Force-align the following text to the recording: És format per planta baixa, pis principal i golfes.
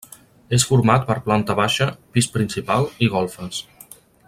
És 0.57 0.63
format 0.69 1.03
per 1.09 1.17
planta 1.27 1.57
baixa, 1.59 1.87
pis 2.17 2.31
principal 2.39 2.89
i 3.05 3.11
golfes. 3.19 3.63